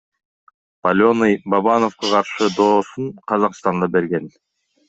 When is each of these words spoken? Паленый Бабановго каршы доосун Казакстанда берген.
Паленый 0.85 1.35
Бабановго 1.53 2.09
каршы 2.13 2.49
доосун 2.57 3.13
Казакстанда 3.33 3.93
берген. 3.99 4.31